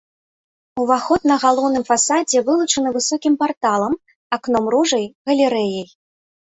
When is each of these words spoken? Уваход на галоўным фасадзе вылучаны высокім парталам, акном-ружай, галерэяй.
Уваход 0.83 1.21
на 1.31 1.35
галоўным 1.43 1.83
фасадзе 1.91 2.39
вылучаны 2.49 2.89
высокім 2.97 3.33
парталам, 3.45 3.93
акном-ружай, 4.41 5.05
галерэяй. 5.31 5.87